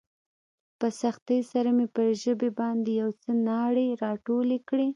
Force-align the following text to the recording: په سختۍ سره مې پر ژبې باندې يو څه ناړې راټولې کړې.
په 0.79 0.87
سختۍ 1.01 1.39
سره 1.51 1.69
مې 1.77 1.87
پر 1.95 2.07
ژبې 2.23 2.49
باندې 2.59 2.91
يو 3.01 3.09
څه 3.21 3.29
ناړې 3.47 3.87
راټولې 4.03 4.59
کړې. 4.69 4.87